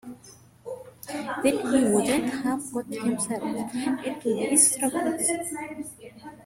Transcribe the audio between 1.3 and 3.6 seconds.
Then he wouldn't have got himself